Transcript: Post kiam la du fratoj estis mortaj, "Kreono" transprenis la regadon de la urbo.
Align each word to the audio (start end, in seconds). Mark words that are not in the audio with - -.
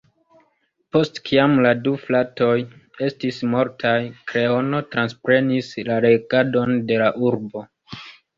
Post 0.95 1.17
kiam 1.29 1.51
la 1.65 1.73
du 1.87 1.91
fratoj 2.05 2.53
estis 3.09 3.37
mortaj, 3.51 3.93
"Kreono" 4.33 4.81
transprenis 4.97 5.71
la 5.91 6.01
regadon 6.09 6.75
de 6.91 6.99
la 7.05 7.13
urbo. 7.31 7.67